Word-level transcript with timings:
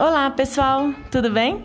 Olá, 0.00 0.30
pessoal, 0.30 0.92
tudo 1.10 1.28
bem? 1.28 1.64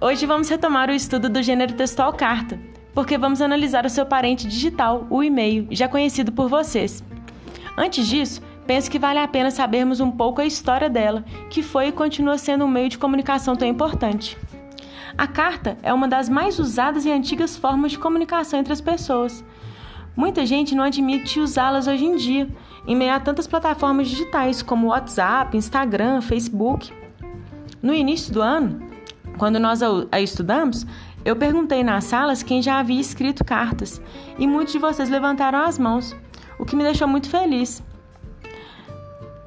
Hoje 0.00 0.24
vamos 0.24 0.48
retomar 0.48 0.88
o 0.88 0.94
estudo 0.94 1.28
do 1.28 1.42
gênero 1.42 1.74
textual 1.74 2.10
carta, 2.10 2.58
porque 2.94 3.18
vamos 3.18 3.42
analisar 3.42 3.84
o 3.84 3.90
seu 3.90 4.06
parente 4.06 4.48
digital, 4.48 5.06
o 5.10 5.22
e-mail, 5.22 5.68
já 5.70 5.86
conhecido 5.86 6.32
por 6.32 6.48
vocês. 6.48 7.04
Antes 7.76 8.06
disso, 8.06 8.40
penso 8.66 8.90
que 8.90 8.98
vale 8.98 9.18
a 9.18 9.28
pena 9.28 9.50
sabermos 9.50 10.00
um 10.00 10.10
pouco 10.10 10.40
a 10.40 10.46
história 10.46 10.88
dela, 10.88 11.22
que 11.50 11.62
foi 11.62 11.88
e 11.88 11.92
continua 11.92 12.38
sendo 12.38 12.64
um 12.64 12.68
meio 12.68 12.88
de 12.88 12.96
comunicação 12.96 13.54
tão 13.54 13.68
importante. 13.68 14.38
A 15.18 15.26
carta 15.26 15.76
é 15.82 15.92
uma 15.92 16.08
das 16.08 16.30
mais 16.30 16.58
usadas 16.58 17.04
e 17.04 17.12
antigas 17.12 17.58
formas 17.58 17.92
de 17.92 17.98
comunicação 17.98 18.58
entre 18.58 18.72
as 18.72 18.80
pessoas. 18.80 19.44
Muita 20.16 20.46
gente 20.46 20.74
não 20.74 20.82
admite 20.82 21.40
usá-las 21.40 21.86
hoje 21.86 22.06
em 22.06 22.16
dia, 22.16 22.48
em 22.86 22.96
meio 22.96 23.12
a 23.12 23.20
tantas 23.20 23.46
plataformas 23.46 24.08
digitais 24.08 24.62
como 24.62 24.86
WhatsApp, 24.86 25.54
Instagram, 25.54 26.22
Facebook. 26.22 26.90
No 27.86 27.94
início 27.94 28.34
do 28.34 28.42
ano, 28.42 28.80
quando 29.38 29.60
nós 29.60 29.80
a 30.10 30.20
estudamos, 30.20 30.84
eu 31.24 31.36
perguntei 31.36 31.84
nas 31.84 32.02
salas 32.02 32.42
quem 32.42 32.60
já 32.60 32.80
havia 32.80 33.00
escrito 33.00 33.44
cartas 33.44 34.02
e 34.36 34.44
muitos 34.44 34.72
de 34.72 34.80
vocês 34.80 35.08
levantaram 35.08 35.60
as 35.60 35.78
mãos, 35.78 36.12
o 36.58 36.64
que 36.64 36.74
me 36.74 36.82
deixou 36.82 37.06
muito 37.06 37.30
feliz. 37.30 37.80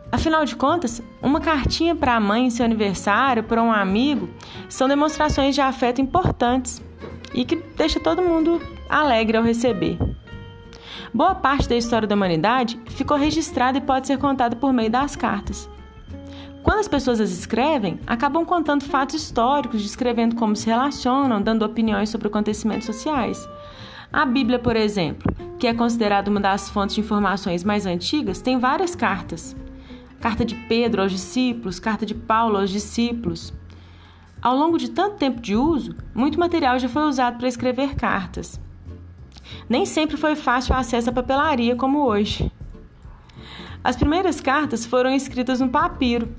Afinal 0.09 0.45
de 0.45 0.55
contas, 0.55 1.03
uma 1.21 1.41
cartinha 1.41 1.93
para 1.93 2.15
a 2.15 2.19
mãe 2.21 2.45
em 2.45 2.49
seu 2.49 2.63
aniversário, 2.63 3.43
para 3.43 3.61
um 3.61 3.73
amigo, 3.73 4.29
são 4.69 4.87
demonstrações 4.87 5.53
de 5.53 5.59
afeto 5.59 5.99
importantes 5.99 6.81
e 7.33 7.43
que 7.43 7.57
deixa 7.57 7.99
todo 7.99 8.21
mundo 8.21 8.61
alegre 8.87 9.35
ao 9.35 9.43
receber. 9.43 9.97
Boa 11.13 11.35
parte 11.35 11.67
da 11.67 11.75
história 11.75 12.07
da 12.07 12.15
humanidade 12.15 12.79
ficou 12.87 13.17
registrada 13.17 13.79
e 13.79 13.81
pode 13.81 14.07
ser 14.07 14.17
contada 14.17 14.55
por 14.55 14.71
meio 14.71 14.89
das 14.89 15.13
cartas. 15.13 15.69
Quando 16.69 16.81
as 16.81 16.87
pessoas 16.87 17.19
as 17.19 17.31
escrevem, 17.31 17.99
acabam 18.05 18.45
contando 18.45 18.83
fatos 18.83 19.15
históricos, 19.15 19.81
descrevendo 19.81 20.35
como 20.35 20.55
se 20.55 20.67
relacionam, 20.67 21.41
dando 21.41 21.65
opiniões 21.65 22.09
sobre 22.09 22.27
acontecimentos 22.27 22.85
sociais. 22.85 23.49
A 24.13 24.23
Bíblia, 24.23 24.59
por 24.59 24.75
exemplo, 24.75 25.33
que 25.57 25.65
é 25.65 25.73
considerada 25.73 26.29
uma 26.29 26.39
das 26.39 26.69
fontes 26.69 26.93
de 26.93 27.01
informações 27.01 27.63
mais 27.63 27.87
antigas, 27.87 28.39
tem 28.39 28.59
várias 28.59 28.93
cartas. 28.93 29.55
Carta 30.21 30.45
de 30.45 30.53
Pedro 30.53 31.01
aos 31.01 31.11
discípulos, 31.11 31.79
carta 31.79 32.05
de 32.05 32.13
Paulo 32.13 32.59
aos 32.59 32.69
discípulos. 32.69 33.51
Ao 34.39 34.55
longo 34.55 34.77
de 34.77 34.91
tanto 34.91 35.17
tempo 35.17 35.41
de 35.41 35.55
uso, 35.55 35.95
muito 36.13 36.39
material 36.39 36.77
já 36.77 36.87
foi 36.87 37.01
usado 37.01 37.39
para 37.39 37.47
escrever 37.47 37.95
cartas. 37.95 38.61
Nem 39.67 39.87
sempre 39.87 40.17
foi 40.17 40.35
fácil 40.35 40.75
o 40.75 40.77
acesso 40.77 41.09
à 41.09 41.13
papelaria 41.13 41.75
como 41.75 42.05
hoje. 42.05 42.51
As 43.83 43.95
primeiras 43.95 44.39
cartas 44.39 44.85
foram 44.85 45.09
escritas 45.09 45.59
no 45.59 45.69
papiro, 45.69 46.29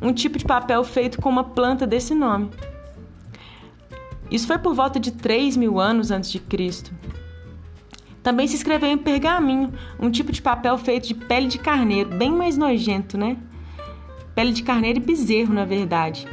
um 0.00 0.12
tipo 0.12 0.38
de 0.38 0.44
papel 0.44 0.82
feito 0.84 1.20
com 1.20 1.28
uma 1.28 1.44
planta 1.44 1.86
desse 1.86 2.14
nome. 2.14 2.50
Isso 4.30 4.46
foi 4.46 4.58
por 4.58 4.74
volta 4.74 4.98
de 4.98 5.12
3 5.12 5.56
mil 5.56 5.78
anos 5.78 6.10
antes 6.10 6.30
de 6.30 6.38
Cristo. 6.38 6.92
Também 8.22 8.48
se 8.48 8.56
escreveu 8.56 8.90
em 8.90 8.98
pergaminho, 8.98 9.72
um 10.00 10.10
tipo 10.10 10.32
de 10.32 10.42
papel 10.42 10.76
feito 10.78 11.06
de 11.06 11.14
pele 11.14 11.46
de 11.46 11.58
carneiro, 11.58 12.10
bem 12.10 12.32
mais 12.32 12.58
nojento, 12.58 13.16
né? 13.16 13.36
Pele 14.34 14.52
de 14.52 14.64
carneiro 14.64 14.98
e 14.98 15.02
bezerro, 15.02 15.54
na 15.54 15.64
verdade. 15.64 16.26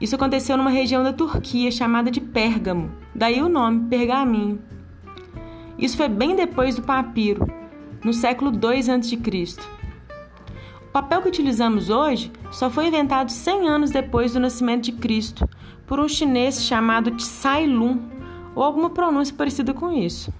Isso 0.00 0.14
aconteceu 0.14 0.56
numa 0.56 0.70
região 0.70 1.02
da 1.02 1.12
Turquia 1.12 1.70
chamada 1.70 2.10
de 2.10 2.20
Pérgamo, 2.20 2.90
daí 3.14 3.40
o 3.40 3.48
nome, 3.48 3.88
pergaminho. 3.88 4.60
Isso 5.78 5.96
foi 5.96 6.08
bem 6.08 6.36
depois 6.36 6.76
do 6.76 6.82
papiro, 6.82 7.46
no 8.04 8.12
século 8.12 8.52
II 8.52 8.90
a.C. 8.90 9.16
Papel 10.98 11.22
que 11.22 11.28
utilizamos 11.28 11.90
hoje 11.90 12.32
só 12.50 12.68
foi 12.68 12.88
inventado 12.88 13.30
100 13.30 13.68
anos 13.68 13.90
depois 13.92 14.32
do 14.32 14.40
nascimento 14.40 14.82
de 14.82 14.90
Cristo, 14.90 15.48
por 15.86 16.00
um 16.00 16.08
chinês 16.08 16.64
chamado 16.64 17.12
Tsai 17.12 17.68
Lun, 17.68 18.00
ou 18.52 18.64
alguma 18.64 18.90
pronúncia 18.90 19.32
parecida 19.32 19.72
com 19.72 19.92
isso, 19.92 20.34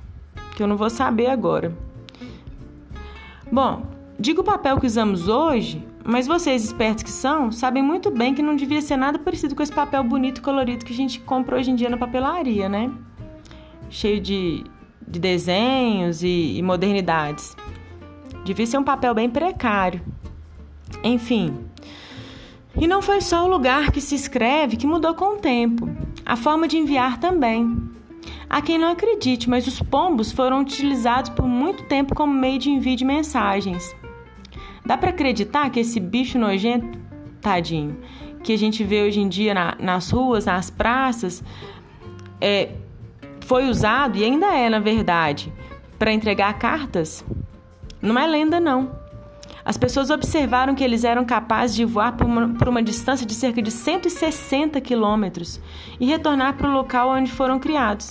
que 0.56 0.60
eu 0.60 0.66
não 0.66 0.76
vou 0.76 0.90
saber 0.90 1.28
agora. 1.28 1.72
Bom, 3.52 3.86
digo 4.18 4.40
o 4.40 4.44
papel 4.44 4.80
que 4.80 4.86
usamos 4.88 5.28
hoje, 5.28 5.86
mas 6.04 6.26
vocês, 6.26 6.64
espertos 6.64 7.04
que 7.04 7.10
são, 7.10 7.52
sabem 7.52 7.80
muito 7.80 8.10
bem 8.10 8.34
que 8.34 8.42
não 8.42 8.56
devia 8.56 8.82
ser 8.82 8.96
nada 8.96 9.16
parecido 9.16 9.54
com 9.54 9.62
esse 9.62 9.72
papel 9.72 10.02
bonito 10.02 10.38
e 10.38 10.42
colorido 10.42 10.84
que 10.84 10.92
a 10.92 10.96
gente 10.96 11.20
compra 11.20 11.56
hoje 11.56 11.70
em 11.70 11.76
dia 11.76 11.88
na 11.88 11.96
papelaria, 11.96 12.68
né? 12.68 12.90
Cheio 13.88 14.20
de, 14.20 14.64
de 15.06 15.20
desenhos 15.20 16.24
e, 16.24 16.56
e 16.58 16.62
modernidades. 16.62 17.56
Devia 18.44 18.66
ser 18.66 18.78
um 18.78 18.84
papel 18.84 19.14
bem 19.14 19.30
precário. 19.30 20.00
Enfim. 21.02 21.56
E 22.80 22.86
não 22.86 23.02
foi 23.02 23.20
só 23.20 23.44
o 23.44 23.48
lugar 23.48 23.90
que 23.90 24.00
se 24.00 24.14
escreve 24.14 24.76
que 24.76 24.86
mudou 24.86 25.14
com 25.14 25.34
o 25.34 25.38
tempo, 25.38 25.88
a 26.24 26.36
forma 26.36 26.68
de 26.68 26.76
enviar 26.76 27.18
também. 27.18 27.76
Há 28.48 28.62
quem 28.62 28.78
não 28.78 28.92
acredite, 28.92 29.50
mas 29.50 29.66
os 29.66 29.80
pombos 29.80 30.32
foram 30.32 30.60
utilizados 30.60 31.30
por 31.30 31.46
muito 31.46 31.84
tempo 31.84 32.14
como 32.14 32.32
meio 32.32 32.58
de 32.58 32.70
envio 32.70 32.96
de 32.96 33.04
mensagens. 33.04 33.94
Dá 34.86 34.96
para 34.96 35.10
acreditar 35.10 35.68
que 35.70 35.80
esse 35.80 36.00
bicho 36.00 36.38
nojento, 36.38 36.98
tadinho, 37.40 37.98
que 38.42 38.52
a 38.52 38.58
gente 38.58 38.82
vê 38.84 39.02
hoje 39.02 39.20
em 39.20 39.28
dia 39.28 39.52
na, 39.52 39.76
nas 39.78 40.10
ruas, 40.10 40.46
nas 40.46 40.70
praças, 40.70 41.44
é, 42.40 42.70
foi 43.40 43.68
usado 43.68 44.16
e 44.16 44.24
ainda 44.24 44.54
é, 44.54 44.70
na 44.70 44.78
verdade, 44.78 45.52
para 45.98 46.12
entregar 46.12 46.58
cartas? 46.58 47.24
Não 48.00 48.18
é 48.18 48.26
lenda, 48.26 48.60
não. 48.60 48.97
As 49.68 49.76
pessoas 49.76 50.08
observaram 50.08 50.74
que 50.74 50.82
eles 50.82 51.04
eram 51.04 51.26
capazes 51.26 51.76
de 51.76 51.84
voar 51.84 52.16
por 52.16 52.26
uma, 52.26 52.54
por 52.54 52.70
uma 52.70 52.82
distância 52.82 53.26
de 53.26 53.34
cerca 53.34 53.60
de 53.60 53.70
160 53.70 54.80
quilômetros 54.80 55.60
e 56.00 56.06
retornar 56.06 56.56
para 56.56 56.70
o 56.70 56.72
local 56.72 57.10
onde 57.10 57.30
foram 57.30 57.58
criados. 57.58 58.08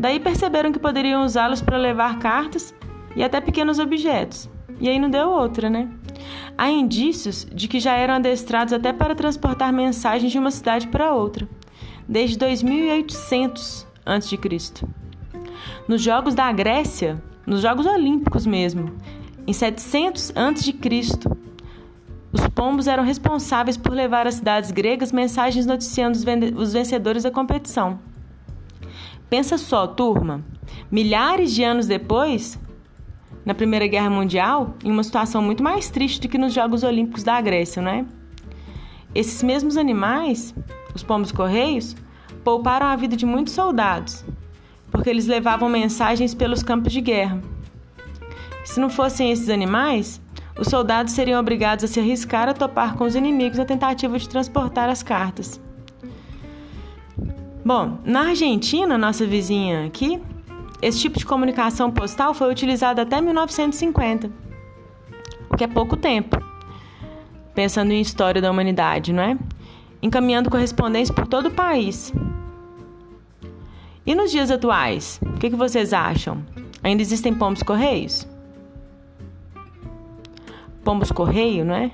Daí 0.00 0.18
perceberam 0.18 0.72
que 0.72 0.78
poderiam 0.78 1.22
usá-los 1.26 1.60
para 1.60 1.76
levar 1.76 2.18
cartas 2.18 2.74
e 3.14 3.22
até 3.22 3.38
pequenos 3.38 3.78
objetos. 3.78 4.48
E 4.80 4.88
aí 4.88 4.98
não 4.98 5.10
deu 5.10 5.28
outra, 5.28 5.68
né? 5.68 5.90
Há 6.56 6.70
indícios 6.70 7.46
de 7.52 7.68
que 7.68 7.78
já 7.78 7.92
eram 7.92 8.14
adestrados 8.14 8.72
até 8.72 8.94
para 8.94 9.14
transportar 9.14 9.70
mensagens 9.74 10.32
de 10.32 10.38
uma 10.38 10.50
cidade 10.50 10.88
para 10.88 11.12
outra, 11.12 11.46
desde 12.08 12.38
2800 12.38 13.86
a.C. 14.06 14.38
Nos 15.86 16.00
Jogos 16.00 16.34
da 16.34 16.50
Grécia, 16.50 17.22
nos 17.46 17.60
Jogos 17.60 17.84
Olímpicos 17.84 18.46
mesmo, 18.46 18.96
em 19.46 19.52
700 19.52 20.32
a.C., 20.34 20.74
os 22.32 22.48
pombos 22.48 22.86
eram 22.86 23.04
responsáveis 23.04 23.76
por 23.76 23.92
levar 23.92 24.26
às 24.26 24.34
cidades 24.34 24.70
gregas 24.70 25.12
mensagens 25.12 25.64
noticiando 25.64 26.18
os 26.56 26.72
vencedores 26.72 27.22
da 27.22 27.30
competição. 27.30 27.98
Pensa 29.30 29.56
só, 29.56 29.86
turma, 29.86 30.44
milhares 30.90 31.54
de 31.54 31.64
anos 31.64 31.86
depois, 31.86 32.58
na 33.44 33.54
Primeira 33.54 33.86
Guerra 33.86 34.10
Mundial, 34.10 34.74
em 34.84 34.90
uma 34.90 35.02
situação 35.04 35.40
muito 35.40 35.62
mais 35.62 35.88
triste 35.88 36.20
do 36.20 36.28
que 36.28 36.36
nos 36.36 36.52
Jogos 36.52 36.82
Olímpicos 36.82 37.22
da 37.22 37.40
Grécia, 37.40 37.80
não 37.80 37.90
é? 37.90 38.04
Esses 39.14 39.42
mesmos 39.42 39.76
animais, 39.76 40.54
os 40.94 41.02
pombos 41.02 41.32
correios, 41.32 41.96
pouparam 42.44 42.86
a 42.86 42.96
vida 42.96 43.16
de 43.16 43.24
muitos 43.24 43.54
soldados, 43.54 44.24
porque 44.90 45.08
eles 45.08 45.26
levavam 45.26 45.68
mensagens 45.68 46.34
pelos 46.34 46.62
campos 46.62 46.92
de 46.92 47.00
guerra. 47.00 47.40
Se 48.66 48.80
não 48.80 48.90
fossem 48.90 49.30
esses 49.30 49.48
animais, 49.48 50.20
os 50.58 50.66
soldados 50.66 51.12
seriam 51.12 51.40
obrigados 51.40 51.84
a 51.84 51.88
se 51.88 52.00
arriscar 52.00 52.48
a 52.48 52.52
topar 52.52 52.96
com 52.96 53.04
os 53.04 53.14
inimigos 53.14 53.58
na 53.58 53.64
tentativa 53.64 54.18
de 54.18 54.28
transportar 54.28 54.90
as 54.90 55.02
cartas. 55.02 55.60
Bom, 57.64 57.98
na 58.04 58.28
Argentina, 58.28 58.98
nossa 58.98 59.24
vizinha 59.24 59.86
aqui, 59.86 60.20
esse 60.82 60.98
tipo 60.98 61.16
de 61.16 61.24
comunicação 61.24 61.90
postal 61.90 62.34
foi 62.34 62.50
utilizado 62.50 63.00
até 63.00 63.20
1950, 63.20 64.30
o 65.48 65.56
que 65.56 65.64
é 65.64 65.68
pouco 65.68 65.96
tempo, 65.96 66.36
pensando 67.54 67.92
em 67.92 68.00
história 68.00 68.42
da 68.42 68.50
humanidade, 68.50 69.12
não 69.12 69.22
é? 69.22 69.38
Encaminhando 70.02 70.50
correspondência 70.50 71.14
por 71.14 71.26
todo 71.26 71.46
o 71.46 71.54
país. 71.54 72.12
E 74.04 74.14
nos 74.14 74.30
dias 74.30 74.50
atuais, 74.50 75.20
o 75.22 75.38
que, 75.38 75.48
vocês 75.50 75.92
acham? 75.92 76.44
Ainda 76.82 77.00
existem 77.00 77.32
pombos 77.32 77.62
correios? 77.62 78.26
Pombos 80.86 81.10
correio, 81.10 81.64
não 81.64 81.74
é? 81.74 81.90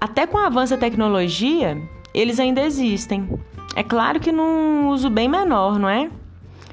Até 0.00 0.24
com 0.24 0.38
o 0.38 0.40
avanço 0.40 0.72
da 0.74 0.80
tecnologia, 0.80 1.76
eles 2.14 2.38
ainda 2.38 2.62
existem. 2.62 3.28
É 3.74 3.82
claro 3.82 4.20
que 4.20 4.30
num 4.30 4.88
uso 4.88 5.10
bem 5.10 5.28
menor, 5.28 5.76
não 5.76 5.88
é? 5.88 6.08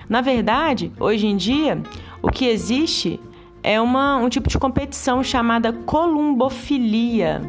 Na 0.08 0.22
verdade, 0.22 0.92
hoje 1.00 1.26
em 1.26 1.36
dia, 1.36 1.82
o 2.22 2.30
que 2.30 2.46
existe 2.46 3.20
é 3.64 3.82
uma, 3.82 4.18
um 4.18 4.30
tipo 4.30 4.48
de 4.48 4.58
competição 4.60 5.24
chamada 5.24 5.74
columbofilia. 5.74 7.42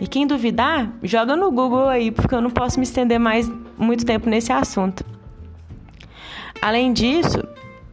E 0.00 0.08
quem 0.08 0.26
duvidar, 0.26 0.92
joga 1.04 1.36
no 1.36 1.52
Google 1.52 1.88
aí, 1.88 2.10
porque 2.10 2.34
eu 2.34 2.40
não 2.40 2.50
posso 2.50 2.80
me 2.80 2.84
estender 2.84 3.20
mais 3.20 3.48
muito 3.78 4.04
tempo 4.04 4.28
nesse 4.28 4.52
assunto. 4.52 5.04
Além 6.60 6.92
disso, 6.92 7.38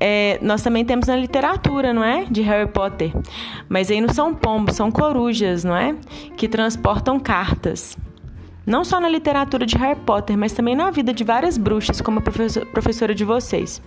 é, 0.03 0.39
nós 0.41 0.63
também 0.63 0.83
temos 0.83 1.07
na 1.07 1.15
literatura, 1.15 1.93
não 1.93 2.03
é? 2.03 2.25
De 2.25 2.41
Harry 2.41 2.67
Potter. 2.67 3.13
Mas 3.69 3.91
aí 3.91 4.01
não 4.01 4.11
são 4.11 4.33
pombos, 4.33 4.75
são 4.75 4.89
corujas, 4.89 5.63
não 5.63 5.75
é? 5.75 5.95
Que 6.35 6.47
transportam 6.47 7.19
cartas. 7.19 7.95
não 8.65 8.83
só 8.83 8.99
na 8.99 9.07
literatura 9.07 9.65
de 9.65 9.77
Harry 9.77 9.99
Potter, 9.99 10.37
mas 10.37 10.53
também 10.53 10.75
na 10.75 10.89
vida 10.89 11.13
de 11.13 11.23
várias 11.23 11.57
bruxas, 11.57 12.01
como 12.01 12.19
a 12.19 12.21
professora 12.21 13.13
de 13.13 13.23
vocês. 13.23 13.81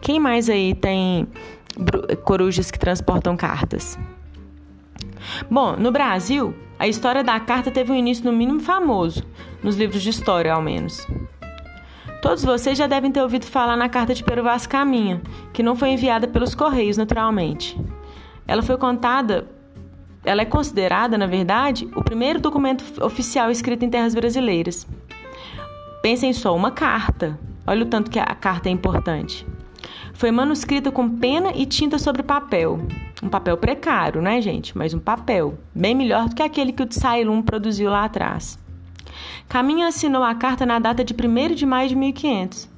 Quem 0.00 0.20
mais 0.20 0.48
aí 0.48 0.74
tem 0.74 1.26
corujas 2.24 2.70
que 2.70 2.78
transportam 2.78 3.36
cartas? 3.36 3.98
Bom, 5.50 5.76
no 5.76 5.90
Brasil, 5.90 6.54
a 6.78 6.86
história 6.86 7.24
da 7.24 7.38
carta 7.40 7.70
teve 7.70 7.90
um 7.92 7.96
início 7.96 8.24
no 8.24 8.32
mínimo 8.32 8.60
famoso, 8.60 9.24
nos 9.62 9.76
livros 9.76 10.02
de 10.02 10.10
história 10.10 10.52
ao 10.52 10.60
menos. 10.60 11.06
Todos 12.22 12.44
vocês 12.44 12.78
já 12.78 12.86
devem 12.86 13.10
ter 13.10 13.20
ouvido 13.20 13.44
falar 13.44 13.76
na 13.76 13.88
carta 13.88 14.14
de 14.14 14.22
Pero 14.22 14.44
Vaz 14.44 14.64
Caminha, 14.64 15.20
que 15.52 15.60
não 15.60 15.74
foi 15.74 15.88
enviada 15.88 16.28
pelos 16.28 16.54
correios, 16.54 16.96
naturalmente. 16.96 17.76
Ela 18.46 18.62
foi 18.62 18.78
contada, 18.78 19.48
ela 20.24 20.40
é 20.40 20.44
considerada, 20.44 21.18
na 21.18 21.26
verdade, 21.26 21.90
o 21.96 22.04
primeiro 22.04 22.40
documento 22.40 22.84
oficial 23.04 23.50
escrito 23.50 23.84
em 23.84 23.90
terras 23.90 24.14
brasileiras. 24.14 24.86
Pensem 26.00 26.32
só, 26.32 26.54
uma 26.54 26.70
carta. 26.70 27.36
Olha 27.66 27.82
o 27.82 27.86
tanto 27.86 28.08
que 28.08 28.20
a 28.20 28.34
carta 28.36 28.68
é 28.68 28.72
importante. 28.72 29.44
Foi 30.14 30.30
manuscrita 30.30 30.92
com 30.92 31.10
pena 31.10 31.50
e 31.52 31.66
tinta 31.66 31.98
sobre 31.98 32.22
papel. 32.22 32.78
Um 33.20 33.28
papel 33.28 33.56
precário, 33.56 34.22
né, 34.22 34.40
gente? 34.40 34.78
Mas 34.78 34.94
um 34.94 35.00
papel 35.00 35.58
bem 35.74 35.92
melhor 35.92 36.28
do 36.28 36.36
que 36.36 36.42
aquele 36.42 36.70
que 36.70 36.84
o 36.84 36.86
Tsailum 36.86 37.42
produziu 37.42 37.90
lá 37.90 38.04
atrás. 38.04 38.62
Caminha 39.48 39.88
assinou 39.88 40.22
a 40.22 40.34
carta 40.34 40.64
na 40.64 40.78
data 40.78 41.04
de 41.04 41.14
1 41.14 41.54
de 41.54 41.66
maio 41.66 41.88
de 41.88 41.96
1500. 41.96 42.68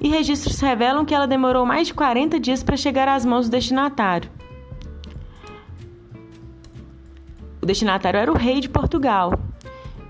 E 0.00 0.08
registros 0.08 0.60
revelam 0.60 1.04
que 1.04 1.14
ela 1.14 1.26
demorou 1.26 1.64
mais 1.64 1.86
de 1.86 1.94
40 1.94 2.38
dias 2.38 2.62
para 2.62 2.76
chegar 2.76 3.08
às 3.08 3.24
mãos 3.24 3.48
do 3.48 3.52
destinatário. 3.52 4.30
O 7.62 7.66
destinatário 7.66 8.18
era 8.18 8.30
o 8.30 8.36
rei 8.36 8.60
de 8.60 8.68
Portugal. 8.68 9.32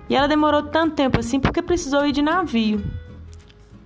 E 0.09 0.17
ela 0.17 0.27
demorou 0.27 0.63
tanto 0.63 0.97
tempo 0.97 1.21
assim 1.21 1.39
porque 1.39 1.63
precisou 1.63 2.07
ir 2.07 2.13
de 2.13 2.23
navio 2.23 2.83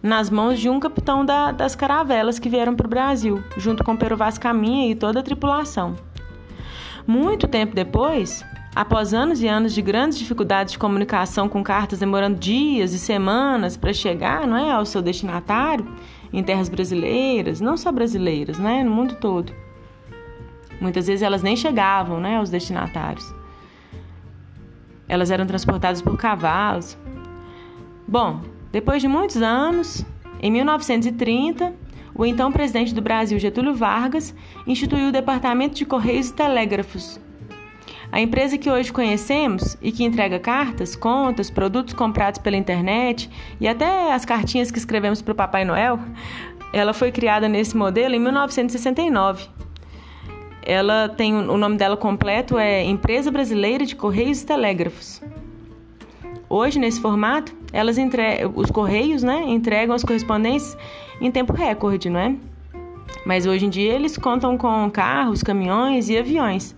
nas 0.02 0.30
mãos 0.30 0.58
de 0.58 0.68
um 0.68 0.78
capitão 0.78 1.24
da, 1.24 1.50
das 1.50 1.74
caravelas 1.74 2.38
que 2.38 2.48
vieram 2.48 2.74
para 2.74 2.86
o 2.86 2.90
Brasil, 2.90 3.42
junto 3.56 3.82
com 3.82 3.96
Pero 3.96 4.16
Vaz 4.16 4.38
Caminha 4.38 4.90
e 4.90 4.94
toda 4.94 5.20
a 5.20 5.22
tripulação. 5.22 5.96
Muito 7.06 7.48
tempo 7.48 7.74
depois, 7.74 8.44
após 8.78 9.12
anos 9.12 9.42
e 9.42 9.48
anos 9.48 9.75
de 9.75 9.82
grandes 9.82 10.16
dificuldades 10.16 10.70
de 10.70 10.78
comunicação 10.78 11.48
com 11.48 11.64
cartas 11.64 11.98
demorando 11.98 12.38
dias 12.38 12.92
e 12.92 12.98
semanas 13.00 13.76
para 13.76 13.92
chegar 13.92 14.46
não 14.46 14.56
é, 14.56 14.70
ao 14.70 14.86
seu 14.86 15.02
destinatário, 15.02 15.84
em 16.32 16.44
terras 16.44 16.69
brasileiras, 16.69 17.60
não 17.60 17.76
só 17.76 17.90
brasileiras, 17.90 18.56
né, 18.56 18.84
no 18.84 18.92
mundo 18.92 19.16
todo. 19.16 19.52
Muitas 20.80 21.08
vezes 21.08 21.22
elas 21.22 21.42
nem 21.42 21.56
chegavam 21.56 22.20
né, 22.20 22.36
aos 22.36 22.50
destinatários. 22.50 23.34
Elas 25.08 25.32
eram 25.32 25.44
transportadas 25.44 26.00
por 26.00 26.16
cavalos. 26.16 26.96
Bom, 28.06 28.42
depois 28.70 29.02
de 29.02 29.08
muitos 29.08 29.42
anos, 29.42 30.06
em 30.40 30.52
1930, 30.52 31.75
o 32.14 32.25
então 32.25 32.52
presidente 32.52 32.94
do 32.94 33.02
Brasil, 33.02 33.40
Getúlio 33.40 33.75
Vargas, 33.75 34.32
instituiu 34.69 35.08
o 35.08 35.12
Departamento 35.12 35.75
de 35.75 35.84
Correios 35.84 36.28
e 36.28 36.34
Telégrafos. 36.34 37.20
A 38.10 38.20
empresa 38.20 38.56
que 38.56 38.70
hoje 38.70 38.90
conhecemos 38.90 39.76
e 39.82 39.93
que 39.93 40.02
entrega 40.02 40.38
cartas, 40.38 40.96
contas, 40.96 41.50
produtos 41.50 41.93
comprados 41.93 42.38
pela 42.38 42.56
internet 42.56 43.31
e 43.60 43.69
até 43.69 44.12
as 44.12 44.25
cartinhas 44.25 44.70
que 44.70 44.78
escrevemos 44.78 45.20
para 45.20 45.32
o 45.32 45.34
Papai 45.34 45.64
Noel, 45.64 45.99
ela 46.72 46.94
foi 46.94 47.12
criada 47.12 47.49
nesse 47.49 47.76
modelo 47.76 48.14
em 48.14 48.19
1969. 48.19 49.46
Ela 50.62 51.08
tem 51.08 51.34
o 51.34 51.56
nome 51.58 51.76
dela 51.76 51.96
completo 51.96 52.58
é 52.58 52.82
Empresa 52.82 53.31
Brasileira 53.31 53.84
de 53.84 53.94
Correios 53.94 54.43
e 54.43 54.46
Telégrafos. 54.46 55.22
Hoje, 56.49 56.78
nesse 56.78 57.00
formato, 57.00 57.54
elas 57.72 57.99
entre... 57.99 58.22
os 58.54 58.70
correios 58.70 59.22
né, 59.22 59.44
entregam 59.46 59.94
as 59.94 60.02
correspondências 60.02 60.78
em 61.20 61.31
tempo 61.31 61.52
recorde, 61.52 62.08
não 62.08 62.20
é? 62.20 62.34
Mas 63.26 63.44
hoje 63.44 63.66
em 63.66 63.70
dia 63.70 63.93
eles 63.93 64.16
contam 64.16 64.56
com 64.56 64.90
carros, 64.90 65.43
caminhões 65.43 66.08
e 66.08 66.16
aviões 66.16 66.75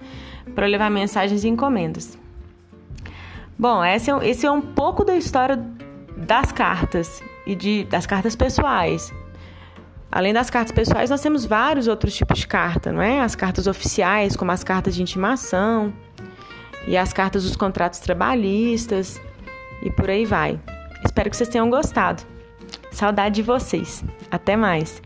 para 0.54 0.66
levar 0.66 0.90
mensagens 0.90 1.44
e 1.44 1.48
encomendas. 1.48 2.18
Bom, 3.58 3.84
esse 3.84 4.10
é, 4.10 4.28
esse 4.28 4.46
é 4.46 4.50
um 4.50 4.60
pouco 4.60 5.04
da 5.04 5.16
história 5.16 5.62
das 6.16 6.52
cartas 6.52 7.22
e 7.46 7.54
de, 7.54 7.84
das 7.84 8.06
cartas 8.06 8.34
pessoais. 8.34 9.12
Além 10.10 10.32
das 10.32 10.50
cartas 10.50 10.72
pessoais, 10.72 11.10
nós 11.10 11.20
temos 11.20 11.44
vários 11.44 11.86
outros 11.86 12.14
tipos 12.14 12.38
de 12.38 12.46
carta, 12.46 12.90
não 12.90 13.00
é? 13.00 13.20
As 13.20 13.36
cartas 13.36 13.66
oficiais, 13.66 14.34
como 14.34 14.50
as 14.50 14.64
cartas 14.64 14.94
de 14.94 15.02
intimação 15.02 15.92
e 16.86 16.96
as 16.96 17.12
cartas 17.12 17.44
dos 17.44 17.54
contratos 17.54 18.00
trabalhistas 18.00 19.20
e 19.82 19.90
por 19.90 20.10
aí 20.10 20.24
vai. 20.24 20.58
Espero 21.04 21.30
que 21.30 21.36
vocês 21.36 21.48
tenham 21.48 21.70
gostado. 21.70 22.22
Saudade 22.90 23.36
de 23.36 23.42
vocês. 23.42 24.04
Até 24.30 24.56
mais. 24.56 25.00